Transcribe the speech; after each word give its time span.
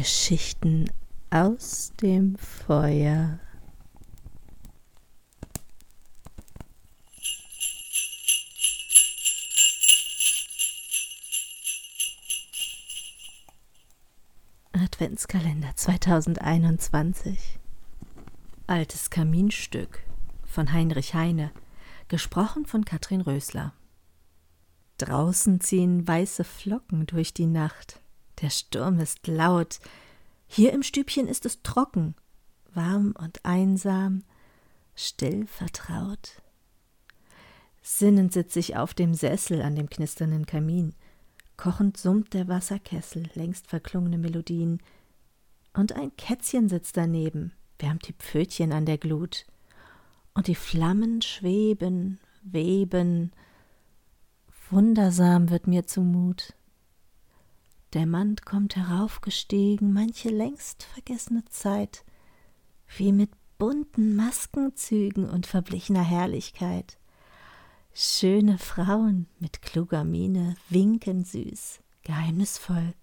Geschichten 0.00 0.90
aus 1.28 1.92
dem 2.00 2.34
Feuer. 2.38 3.38
Adventskalender 14.72 15.76
2021 15.76 17.58
Altes 18.66 19.10
Kaminstück 19.10 20.02
von 20.46 20.72
Heinrich 20.72 21.12
Heine, 21.12 21.50
gesprochen 22.08 22.64
von 22.64 22.86
Katrin 22.86 23.20
Rösler. 23.20 23.74
Draußen 24.96 25.60
ziehen 25.60 26.08
weiße 26.08 26.44
Flocken 26.44 27.04
durch 27.04 27.34
die 27.34 27.44
Nacht. 27.44 27.99
Der 28.40 28.50
Sturm 28.50 29.00
ist 29.00 29.26
laut. 29.26 29.80
Hier 30.46 30.72
im 30.72 30.82
Stübchen 30.82 31.28
ist 31.28 31.46
es 31.46 31.62
trocken, 31.62 32.14
warm 32.72 33.14
und 33.18 33.44
einsam, 33.44 34.24
still 34.94 35.46
vertraut. 35.46 36.42
Sinnend 37.82 38.32
sitze 38.32 38.58
ich 38.58 38.76
auf 38.76 38.94
dem 38.94 39.14
Sessel 39.14 39.62
an 39.62 39.74
dem 39.74 39.88
knisternden 39.88 40.46
Kamin. 40.46 40.94
Kochend 41.56 41.96
summt 41.96 42.34
der 42.34 42.48
Wasserkessel 42.48 43.28
längst 43.34 43.66
verklungene 43.66 44.18
Melodien. 44.18 44.82
Und 45.72 45.92
ein 45.92 46.14
Kätzchen 46.16 46.68
sitzt 46.68 46.96
daneben, 46.96 47.52
wärmt 47.78 48.08
die 48.08 48.12
Pfötchen 48.12 48.72
an 48.72 48.86
der 48.86 48.98
Glut 48.98 49.46
und 50.34 50.46
die 50.46 50.54
Flammen 50.54 51.22
schweben, 51.22 52.18
weben. 52.42 53.32
Wundersam 54.70 55.50
wird 55.50 55.66
mir 55.66 55.86
zumut. 55.86 56.54
Dämmernd 57.94 58.44
kommt 58.46 58.76
heraufgestiegen 58.76 59.92
manche 59.92 60.28
längst 60.28 60.84
vergessene 60.84 61.44
Zeit, 61.46 62.04
wie 62.96 63.12
mit 63.12 63.30
bunten 63.58 64.14
Maskenzügen 64.14 65.28
und 65.28 65.46
verblichener 65.46 66.02
Herrlichkeit. 66.02 66.98
Schöne 67.92 68.58
Frauen 68.58 69.26
mit 69.40 69.62
kluger 69.62 70.04
Miene 70.04 70.56
winken 70.68 71.24
süß, 71.24 71.80
geheimnisvoll, 72.04 72.94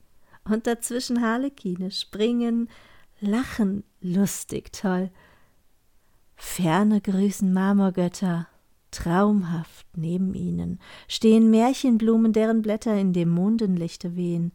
und 0.46 0.66
dazwischen 0.66 1.22
Harlekine 1.22 1.92
springen, 1.92 2.70
lachen 3.20 3.84
lustig 4.00 4.72
toll. 4.72 5.12
Ferne 6.38 7.02
grüßen 7.02 7.52
Marmorgötter, 7.52 8.48
traumhaft 8.92 9.86
neben 9.98 10.34
ihnen 10.34 10.80
stehen 11.10 11.50
Märchenblumen, 11.50 12.32
deren 12.32 12.62
Blätter 12.62 12.96
in 12.96 13.12
dem 13.12 13.30
Mondenlichte 13.30 14.16
wehen. 14.16 14.54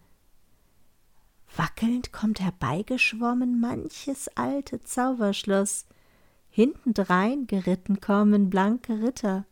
Wackelnd 1.56 2.12
kommt 2.12 2.40
herbeigeschwommen 2.40 3.60
manches 3.60 4.28
alte 4.36 4.82
Zauberschloss, 4.82 5.86
hintendrein 6.50 7.46
geritten 7.46 8.00
kommen 8.00 8.50
blanke 8.50 9.02
Ritter, 9.02 9.44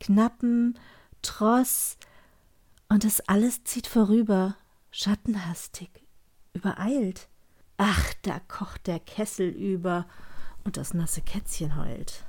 Knappen, 0.00 0.78
Tross, 1.22 1.96
und 2.88 3.04
es 3.04 3.20
alles 3.28 3.64
zieht 3.64 3.86
vorüber, 3.86 4.56
schattenhastig, 4.90 5.90
übereilt. 6.52 7.28
Ach, 7.78 8.12
da 8.22 8.38
kocht 8.40 8.86
der 8.86 9.00
Kessel 9.00 9.48
über, 9.48 10.06
und 10.64 10.76
das 10.76 10.94
nasse 10.94 11.22
Kätzchen 11.22 11.76
heult. 11.76 12.24